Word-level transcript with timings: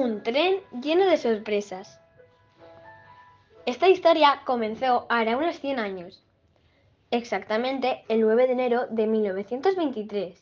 Un 0.00 0.22
tren 0.22 0.60
lleno 0.80 1.06
de 1.06 1.16
sorpresas. 1.16 2.00
Esta 3.66 3.88
historia 3.88 4.42
comenzó 4.46 5.06
hará 5.08 5.36
unos 5.36 5.58
100 5.58 5.80
años, 5.80 6.22
exactamente 7.10 8.04
el 8.08 8.20
9 8.20 8.46
de 8.46 8.52
enero 8.52 8.86
de 8.90 9.08
1923. 9.08 10.40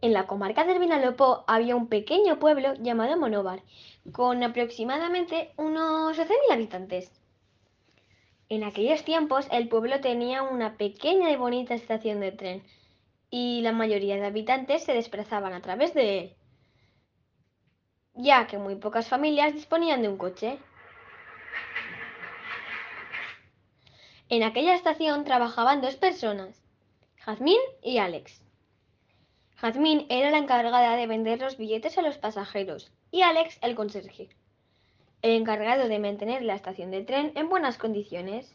En 0.00 0.14
la 0.14 0.26
comarca 0.26 0.64
del 0.64 0.78
Vinalopó 0.78 1.44
había 1.46 1.76
un 1.76 1.88
pequeño 1.88 2.38
pueblo 2.38 2.72
llamado 2.80 3.18
Monóvar, 3.18 3.60
con 4.12 4.42
aproximadamente 4.42 5.52
unos 5.58 6.16
12.000 6.16 6.52
habitantes. 6.52 7.12
En 8.48 8.64
aquellos 8.64 9.04
tiempos 9.04 9.46
el 9.50 9.68
pueblo 9.68 10.00
tenía 10.00 10.42
una 10.42 10.78
pequeña 10.78 11.30
y 11.30 11.36
bonita 11.36 11.74
estación 11.74 12.18
de 12.20 12.32
tren, 12.32 12.62
y 13.28 13.60
la 13.60 13.72
mayoría 13.72 14.16
de 14.16 14.24
habitantes 14.24 14.84
se 14.84 14.94
desplazaban 14.94 15.52
a 15.52 15.60
través 15.60 15.92
de 15.92 16.18
él, 16.18 16.36
ya 18.14 18.46
que 18.46 18.58
muy 18.58 18.76
pocas 18.76 19.08
familias 19.08 19.54
disponían 19.54 20.02
de 20.02 20.08
un 20.08 20.16
coche. 20.16 20.58
En 24.28 24.42
aquella 24.42 24.74
estación 24.74 25.24
trabajaban 25.24 25.80
dos 25.80 25.96
personas, 25.96 26.62
Jazmín 27.18 27.60
y 27.82 27.98
Alex. 27.98 28.42
Jazmín 29.56 30.06
era 30.08 30.30
la 30.30 30.38
encargada 30.38 30.96
de 30.96 31.06
vender 31.06 31.40
los 31.40 31.56
billetes 31.56 31.96
a 31.98 32.02
los 32.02 32.18
pasajeros 32.18 32.92
y 33.10 33.22
Alex 33.22 33.58
el 33.62 33.74
conserje, 33.74 34.28
el 35.20 35.32
encargado 35.32 35.86
de 35.86 35.98
mantener 35.98 36.42
la 36.42 36.54
estación 36.54 36.90
de 36.90 37.04
tren 37.04 37.32
en 37.36 37.48
buenas 37.48 37.78
condiciones. 37.78 38.54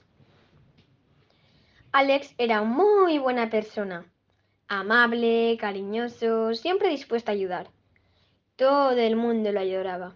Alex 1.92 2.34
era 2.38 2.64
muy 2.64 3.20
buena 3.20 3.50
persona, 3.50 4.06
amable, 4.68 5.58
cariñoso, 5.60 6.54
siempre 6.56 6.90
dispuesto 6.90 7.32
a 7.32 7.36
ayudar. 7.36 7.77
Todo 8.58 8.98
el 8.98 9.16
mundo 9.16 9.52
lo 9.52 9.60
adoraba. 9.60 10.16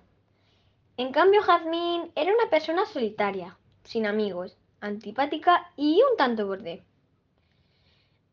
En 0.98 1.12
cambio, 1.12 1.44
Jazmín 1.44 2.12
era 2.16 2.34
una 2.34 2.50
persona 2.50 2.88
solitaria, 2.88 3.56
sin 3.84 4.08
amigos, 4.08 4.58
antipática 4.80 5.72
y 5.78 6.02
un 6.10 6.18
tanto 6.18 6.48
borde. 6.48 6.82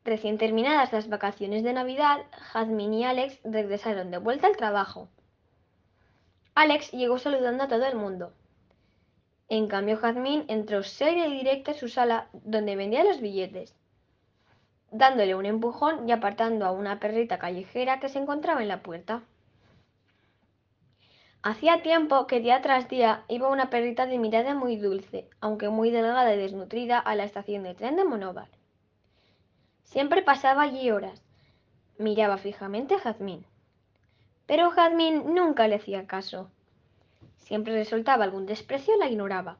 Recién 0.07 0.39
terminadas 0.39 0.95
las 0.95 1.11
vacaciones 1.11 1.63
de 1.63 1.75
Navidad, 1.75 2.25
Jazmín 2.33 2.95
y 2.95 3.05
Alex 3.05 3.39
regresaron 3.45 4.11
de 4.11 4.17
vuelta 4.17 4.47
al 4.47 4.57
trabajo. 4.57 5.09
Alex 6.55 6.91
llegó 6.93 7.19
saludando 7.19 7.65
a 7.65 7.69
todo 7.69 7.85
el 7.85 7.95
mundo. 7.95 8.33
En 9.51 9.69
cambio, 9.69 9.99
Jazmín 9.99 10.47
entró 10.49 10.85
seria 10.85 11.27
y 11.27 11.37
directa 11.37 11.73
a 11.73 11.75
su 11.75 11.89
sala 11.89 12.29
donde 12.33 12.77
vendía 12.77 13.05
los 13.05 13.21
billetes, 13.21 13.75
dándole 14.91 15.35
un 15.35 15.45
empujón 15.45 16.09
y 16.09 16.13
apartando 16.13 16.65
a 16.65 16.73
una 16.73 16.99
perrita 16.99 17.39
callejera 17.39 18.01
que 18.01 18.09
se 18.09 18.19
encontraba 18.19 18.63
en 18.63 18.69
la 18.69 18.83
puerta. 18.83 19.23
Hacía 21.43 21.83
tiempo 21.83 22.27
que 22.27 22.41
día 22.41 22.61
tras 22.63 22.89
día 22.89 23.25
iba 23.29 23.49
una 23.49 23.71
perrita 23.71 24.07
de 24.07 24.19
mirada 24.19 24.55
muy 24.55 24.77
dulce, 24.77 25.31
aunque 25.41 25.69
muy 25.69 25.91
delgada 25.91 26.35
y 26.35 26.39
desnutrida, 26.39 26.99
a 26.99 27.15
la 27.15 27.25
estación 27.25 27.63
de 27.63 27.75
tren 27.75 27.95
de 27.95 28.05
Monóvar. 28.05 28.49
Siempre 29.85 30.23
pasaba 30.23 30.63
allí 30.63 30.91
horas. 30.91 31.23
Miraba 31.97 32.39
fijamente 32.39 32.97
a 32.97 32.99
Jazmín. 32.99 33.47
Pero 34.47 34.71
Jazmín 34.71 35.33
nunca 35.35 35.69
le 35.69 35.77
hacía 35.77 36.09
caso. 36.09 36.51
Siempre 37.37 37.73
le 37.73 37.85
soltaba 37.85 38.25
algún 38.25 38.45
desprecio 38.45 38.97
y 38.97 38.99
la 38.99 39.09
ignoraba. 39.09 39.59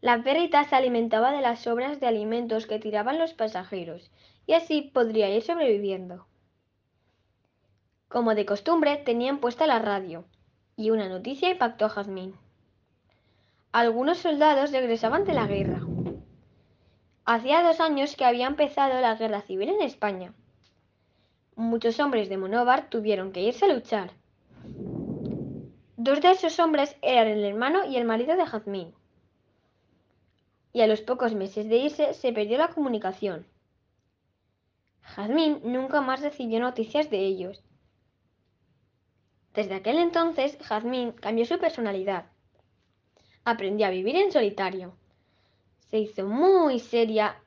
La 0.00 0.22
perrita 0.22 0.64
se 0.64 0.76
alimentaba 0.76 1.30
de 1.30 1.42
las 1.42 1.60
sobras 1.60 2.00
de 2.00 2.06
alimentos 2.06 2.66
que 2.66 2.78
tiraban 2.78 3.18
los 3.18 3.34
pasajeros, 3.34 4.10
y 4.46 4.54
así 4.54 4.80
podría 4.80 5.28
ir 5.28 5.42
sobreviviendo. 5.42 6.26
Como 8.08 8.34
de 8.34 8.46
costumbre, 8.46 8.96
tenían 8.96 9.38
puesta 9.38 9.66
la 9.66 9.80
radio, 9.80 10.24
y 10.78 10.90
una 10.90 11.08
noticia 11.08 11.50
impactó 11.50 11.86
a 11.86 11.88
Jazmín. 11.88 12.36
Algunos 13.72 14.18
soldados 14.18 14.70
regresaban 14.70 15.24
de 15.24 15.34
la 15.34 15.48
guerra. 15.48 15.82
Hacía 17.24 17.64
dos 17.64 17.80
años 17.80 18.14
que 18.14 18.24
había 18.24 18.46
empezado 18.46 19.00
la 19.00 19.16
guerra 19.16 19.42
civil 19.42 19.70
en 19.70 19.82
España. 19.82 20.32
Muchos 21.56 21.98
hombres 21.98 22.28
de 22.28 22.38
Monóvar 22.38 22.88
tuvieron 22.90 23.32
que 23.32 23.42
irse 23.42 23.64
a 23.64 23.74
luchar. 23.74 24.12
Dos 25.96 26.22
de 26.22 26.30
esos 26.30 26.60
hombres 26.60 26.96
eran 27.02 27.26
el 27.26 27.44
hermano 27.44 27.84
y 27.84 27.96
el 27.96 28.04
marido 28.04 28.36
de 28.36 28.46
Jazmín. 28.46 28.94
Y 30.72 30.82
a 30.82 30.86
los 30.86 31.00
pocos 31.00 31.34
meses 31.34 31.68
de 31.68 31.76
irse 31.76 32.14
se 32.14 32.32
perdió 32.32 32.56
la 32.56 32.68
comunicación. 32.68 33.48
Jazmín 35.02 35.60
nunca 35.64 36.00
más 36.00 36.20
recibió 36.20 36.60
noticias 36.60 37.10
de 37.10 37.18
ellos. 37.18 37.64
Desde 39.54 39.74
aquel 39.74 39.98
entonces, 39.98 40.58
Jazmín 40.60 41.12
cambió 41.12 41.44
su 41.44 41.58
personalidad. 41.58 42.26
Aprendió 43.44 43.86
a 43.86 43.90
vivir 43.90 44.16
en 44.16 44.32
solitario 44.32 44.94
se 45.90 45.98
hizo 45.98 46.26
muy 46.26 46.80
seria, 46.80 47.40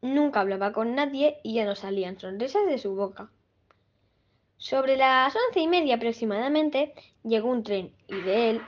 nunca 0.00 0.40
hablaba 0.40 0.72
con 0.72 0.94
nadie 0.94 1.38
y 1.42 1.54
ya 1.54 1.64
no 1.64 1.74
salían 1.74 2.18
sonrisas 2.18 2.66
de 2.66 2.78
su 2.78 2.94
boca. 2.94 3.30
Sobre 4.56 4.96
las 4.96 5.34
once 5.36 5.60
y 5.60 5.68
media 5.68 5.96
aproximadamente 5.96 6.94
llegó 7.22 7.50
un 7.50 7.62
tren 7.62 7.94
y 8.08 8.20
de 8.22 8.50
él 8.50 8.62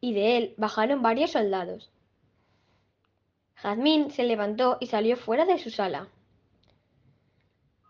y 0.00 0.14
de 0.14 0.36
él 0.38 0.54
bajaron 0.56 1.02
varios 1.02 1.32
soldados. 1.32 1.90
Jazmín 3.56 4.10
se 4.10 4.24
levantó 4.24 4.78
y 4.80 4.86
salió 4.86 5.16
fuera 5.16 5.44
de 5.44 5.58
su 5.58 5.70
sala. 5.70 6.08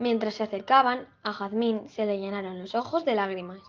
Mientras 0.03 0.35
se 0.35 0.43
acercaban, 0.43 1.07
a 1.23 1.33
Jazmín 1.33 1.89
se 1.89 2.07
le 2.07 2.19
llenaron 2.19 2.59
los 2.59 2.75
ojos 2.75 3.05
de 3.05 3.15
lágrimas. 3.15 3.61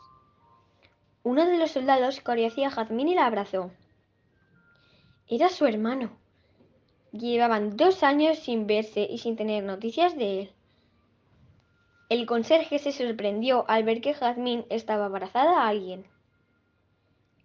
Uno 1.22 1.46
de 1.46 1.60
los 1.60 1.70
soldados 1.70 2.22
corrió 2.22 2.48
hacia 2.48 2.72
Jazmín 2.72 3.08
y 3.08 3.14
la 3.14 3.28
abrazó. 3.28 3.70
Era 5.28 5.50
su 5.50 5.68
hermano. 5.68 6.10
Llevaban 7.12 7.78
dos 7.78 8.02
años 8.02 8.40
sin 8.40 8.66
verse 8.66 9.08
y 9.08 9.20
sin 9.20 9.36
tener 9.36 9.64
noticias 9.64 10.18
de 10.18 10.42
él. 10.42 10.52
El 12.10 12.26
conserje 12.26 12.80
se 12.80 12.94
sorprendió 12.94 13.66
al 13.68 13.84
ver 13.84 14.02
que 14.02 14.16
Jazmín 14.16 14.66
estaba 14.72 15.06
abrazada 15.06 15.62
a 15.62 15.68
alguien. 15.68 16.08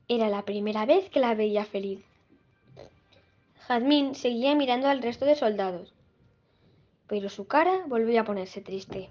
Era 0.08 0.30
la 0.30 0.46
primera 0.46 0.86
vez 0.86 1.10
que 1.10 1.20
la 1.20 1.34
veía 1.34 1.66
feliz. 1.66 2.02
Jazmín 3.66 4.14
seguía 4.14 4.54
mirando 4.54 4.88
al 4.88 5.02
resto 5.02 5.26
de 5.26 5.34
soldados, 5.34 5.92
pero 7.08 7.28
su 7.28 7.46
cara 7.46 7.84
volvió 7.86 8.20
a 8.20 8.24
ponerse 8.24 8.60
triste. 8.60 9.10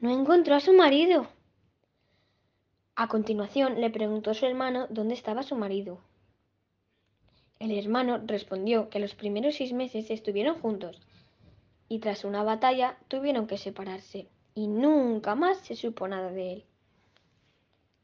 No 0.00 0.10
encontró 0.10 0.56
a 0.56 0.60
su 0.60 0.72
marido. 0.72 1.28
A 2.96 3.08
continuación 3.08 3.80
le 3.80 3.88
preguntó 3.88 4.30
a 4.30 4.34
su 4.34 4.44
hermano 4.44 4.86
dónde 4.90 5.14
estaba 5.14 5.42
su 5.42 5.56
marido. 5.56 6.00
El 7.60 7.70
hermano 7.78 8.20
respondió 8.26 8.90
que 8.90 8.98
los 8.98 9.14
primeros 9.14 9.54
seis 9.54 9.72
meses 9.72 10.10
estuvieron 10.10 10.60
juntos 10.60 11.00
y 11.88 12.00
tras 12.00 12.24
una 12.24 12.42
batalla 12.42 12.98
tuvieron 13.06 13.46
que 13.46 13.58
separarse 13.58 14.28
y 14.54 14.66
nunca 14.66 15.34
más 15.36 15.58
se 15.58 15.76
supo 15.76 16.08
nada 16.08 16.30
de 16.32 16.52
él. 16.52 16.64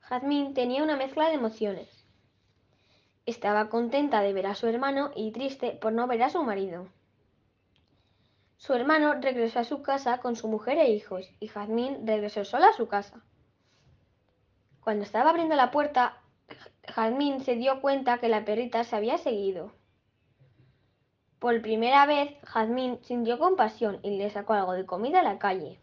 Jazmín 0.01 0.55
tenía 0.55 0.83
una 0.83 0.97
mezcla 0.97 1.29
de 1.29 1.35
emociones. 1.35 1.89
Estaba 3.27 3.69
contenta 3.69 4.23
de 4.23 4.33
ver 4.33 4.47
a 4.47 4.55
su 4.55 4.69
hermano 4.69 5.11
y 5.17 5.33
triste 5.33 5.73
por 5.73 5.93
no 5.93 6.07
ver 6.07 6.23
a 6.23 6.31
su 6.31 6.43
marido. 6.45 6.89
Su 8.59 8.75
hermano 8.75 9.15
regresó 9.15 9.61
a 9.61 9.65
su 9.65 9.83
casa 9.83 10.19
con 10.19 10.35
su 10.35 10.49
mujer 10.49 10.79
e 10.79 10.91
hijos 10.91 11.31
y 11.39 11.47
Jazmín 11.47 12.05
regresó 12.05 12.45
sola 12.45 12.67
a 12.67 12.73
su 12.73 12.89
casa. 12.89 13.23
Cuando 14.81 15.05
estaba 15.05 15.31
abriendo 15.31 15.55
la 15.55 15.71
puerta, 15.71 16.21
Jazmín 16.89 17.41
se 17.41 17.55
dio 17.55 17.81
cuenta 17.81 18.19
que 18.19 18.29
la 18.29 18.45
perrita 18.45 18.83
se 18.83 18.97
había 18.97 19.17
seguido. 19.17 19.73
Por 21.39 21.63
primera 21.63 22.05
vez, 22.05 22.35
Jazmín 22.43 22.99
sintió 23.05 23.39
compasión 23.39 24.01
y 24.03 24.19
le 24.19 24.29
sacó 24.29 24.55
algo 24.55 24.73
de 24.73 24.87
comida 24.87 25.21
a 25.21 25.23
la 25.23 25.39
calle. 25.39 25.79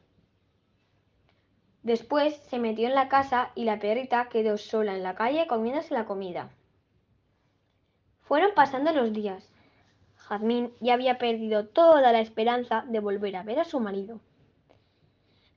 Después 1.81 2.35
se 2.49 2.59
metió 2.59 2.89
en 2.89 2.95
la 2.95 3.07
casa 3.07 3.51
y 3.55 3.63
la 3.63 3.79
perrita 3.79 4.27
quedó 4.27 4.57
sola 4.57 4.93
en 4.95 5.03
la 5.03 5.15
calle 5.15 5.47
comiéndose 5.47 5.93
la 5.93 6.05
comida. 6.05 6.49
Fueron 8.19 8.53
pasando 8.53 8.91
los 8.91 9.13
días. 9.13 9.54
Jazmín 10.27 10.73
ya 10.79 10.95
había 10.95 11.17
perdido 11.17 11.67
toda 11.67 12.11
la 12.11 12.19
esperanza 12.19 12.83
de 12.87 12.99
volver 12.99 13.35
a 13.35 13.43
ver 13.43 13.59
a 13.59 13.65
su 13.65 13.79
marido. 13.79 14.19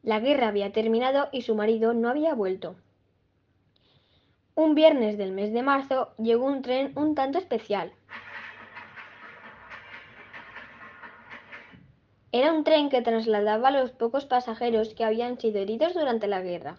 La 0.02 0.20
guerra 0.20 0.48
había 0.48 0.72
terminado 0.72 1.28
y 1.32 1.42
su 1.42 1.54
marido 1.54 1.94
no 1.94 2.08
había 2.08 2.34
vuelto. 2.34 2.76
Un 4.54 4.74
viernes 4.74 5.16
del 5.16 5.32
mes 5.32 5.52
de 5.52 5.62
marzo 5.62 6.12
llegó 6.18 6.44
un 6.44 6.62
tren 6.62 6.92
un 6.96 7.14
tanto 7.14 7.38
especial. 7.38 7.92
Era 12.30 12.52
un 12.52 12.62
tren 12.62 12.90
que 12.90 13.00
trasladaba 13.00 13.68
a 13.68 13.70
los 13.70 13.92
pocos 13.92 14.26
pasajeros 14.26 14.92
que 14.94 15.04
habían 15.04 15.40
sido 15.40 15.60
heridos 15.60 15.94
durante 15.94 16.26
la 16.26 16.42
guerra. 16.42 16.78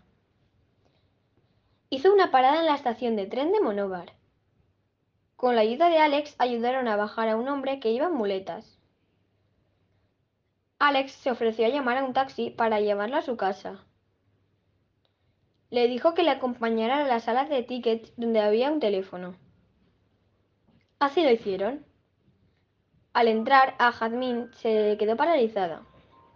Hizo 1.89 2.13
una 2.13 2.29
parada 2.29 2.59
en 2.59 2.67
la 2.67 2.75
estación 2.75 3.15
de 3.15 3.25
tren 3.25 3.51
de 3.51 3.61
Monóvar. 3.61 4.18
Con 5.39 5.55
la 5.55 5.61
ayuda 5.61 5.87
de 5.87 5.99
Alex 5.99 6.35
ayudaron 6.37 6.89
a 6.89 6.97
bajar 6.97 7.29
a 7.29 7.37
un 7.37 7.47
hombre 7.47 7.79
que 7.79 7.91
iba 7.91 8.07
en 8.07 8.13
muletas. 8.13 8.77
Alex 10.79 11.13
se 11.13 11.31
ofreció 11.31 11.65
a 11.65 11.69
llamar 11.69 11.97
a 11.97 12.03
un 12.03 12.11
taxi 12.11 12.49
para 12.49 12.81
llevarlo 12.81 13.15
a 13.15 13.21
su 13.21 13.37
casa. 13.37 13.85
Le 15.69 15.87
dijo 15.87 16.13
que 16.13 16.23
le 16.23 16.31
acompañara 16.31 16.97
a 16.97 17.07
la 17.07 17.21
sala 17.21 17.45
de 17.45 17.63
tickets 17.63 18.11
donde 18.17 18.41
había 18.41 18.69
un 18.69 18.81
teléfono. 18.81 19.37
Así 20.99 21.23
lo 21.23 21.31
hicieron. 21.31 21.85
Al 23.13 23.29
entrar, 23.29 23.75
a 23.79 23.93
Jazmín 23.93 24.51
se 24.55 24.97
quedó 24.99 25.15
paralizada 25.15 25.83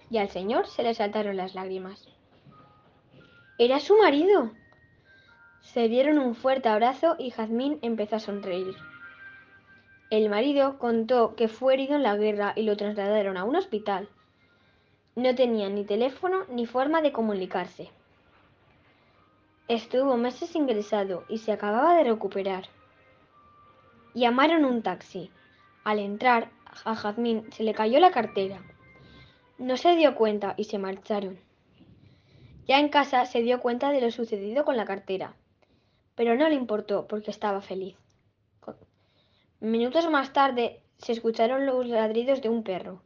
y 0.09 0.19
al 0.19 0.29
señor 0.29 0.67
se 0.67 0.81
le 0.81 0.93
saltaron 0.93 1.35
las 1.35 1.55
lágrimas. 1.55 2.07
Era 3.57 3.81
su 3.81 3.97
marido. 3.97 4.53
Se 5.59 5.89
dieron 5.89 6.19
un 6.19 6.35
fuerte 6.35 6.69
abrazo 6.69 7.17
y 7.19 7.31
Jazmín 7.31 7.79
empezó 7.81 8.15
a 8.15 8.19
sonreír. 8.19 8.77
El 10.13 10.29
marido 10.29 10.77
contó 10.77 11.35
que 11.35 11.47
fue 11.47 11.73
herido 11.73 11.95
en 11.95 12.03
la 12.03 12.15
guerra 12.15 12.53
y 12.55 12.61
lo 12.61 12.77
trasladaron 12.77 13.35
a 13.35 13.45
un 13.45 13.55
hospital. 13.55 14.09
No 15.15 15.33
tenía 15.33 15.69
ni 15.69 15.85
teléfono 15.85 16.45
ni 16.49 16.67
forma 16.67 17.01
de 17.01 17.11
comunicarse. 17.11 17.89
Estuvo 19.67 20.15
meses 20.15 20.55
ingresado 20.55 21.23
y 21.29 21.39
se 21.39 21.51
acababa 21.51 21.95
de 21.95 22.03
recuperar. 22.03 22.65
Llamaron 24.13 24.65
un 24.65 24.83
taxi. 24.83 25.31
Al 25.83 25.97
entrar, 25.97 26.51
a 26.85 26.93
Jazmín 26.93 27.51
se 27.51 27.63
le 27.63 27.73
cayó 27.73 27.99
la 27.99 28.11
cartera. 28.11 28.61
No 29.57 29.77
se 29.77 29.95
dio 29.95 30.13
cuenta 30.13 30.53
y 30.57 30.65
se 30.65 30.77
marcharon. 30.77 31.39
Ya 32.67 32.77
en 32.77 32.89
casa 32.89 33.25
se 33.25 33.41
dio 33.41 33.59
cuenta 33.59 33.89
de 33.89 33.99
lo 33.99 34.11
sucedido 34.11 34.63
con 34.63 34.77
la 34.77 34.85
cartera, 34.85 35.33
pero 36.13 36.35
no 36.35 36.47
le 36.49 36.53
importó 36.53 37.07
porque 37.07 37.31
estaba 37.31 37.61
feliz. 37.61 37.97
Minutos 39.63 40.09
más 40.09 40.33
tarde 40.33 40.81
se 40.97 41.13
escucharon 41.13 41.65
los 41.65 41.87
ladridos 41.87 42.41
de 42.41 42.49
un 42.49 42.63
perro. 42.63 43.01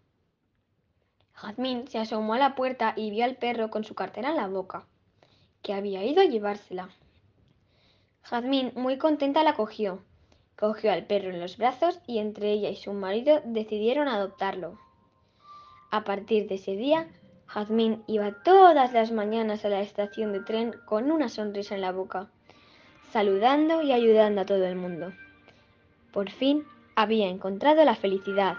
Jazmín 1.34 1.88
se 1.88 2.00
asomó 2.00 2.34
a 2.34 2.40
la 2.40 2.56
puerta 2.56 2.94
y 2.96 3.12
vio 3.12 3.26
al 3.26 3.36
perro 3.36 3.70
con 3.70 3.84
su 3.84 3.94
cartera 3.94 4.32
en 4.32 4.38
la 4.38 4.48
boca, 4.48 4.88
que 5.62 5.76
había 5.76 6.04
ido 6.04 6.20
a 6.20 6.26
llevársela. 6.26 6.90
Jazmín, 8.24 8.72
muy 8.74 8.98
contenta, 8.98 9.44
la 9.44 9.54
cogió. 9.54 10.02
Cogió 10.58 10.92
al 10.92 11.06
perro 11.06 11.30
en 11.30 11.40
los 11.40 11.58
brazos 11.58 12.00
y 12.08 12.18
entre 12.18 12.52
ella 12.54 12.72
y 12.72 12.76
su 12.76 12.92
marido 12.92 13.40
decidieron 13.46 14.08
adoptarlo. 14.08 14.80
A 15.92 16.04
partir 16.06 16.48
de 16.48 16.56
ese 16.56 16.76
día, 16.76 17.08
Jazmín 17.46 18.04
iba 18.08 18.42
todas 18.42 18.94
las 18.94 19.12
mañanas 19.12 19.64
a 19.64 19.70
la 19.70 19.82
estación 19.82 20.34
de 20.34 20.40
tren 20.40 20.74
con 20.88 21.12
una 21.12 21.30
sonrisa 21.30 21.76
en 21.76 21.82
la 21.82 21.92
boca, 21.92 22.32
saludando 23.12 23.84
y 23.84 23.92
ayudando 23.92 24.42
a 24.42 24.46
todo 24.48 24.66
el 24.66 24.76
mundo. 24.76 25.14
Por 26.12 26.32
fin 26.32 26.64
había 26.96 27.30
encontrado 27.30 27.84
la 27.86 27.96
felicidad. 27.96 28.58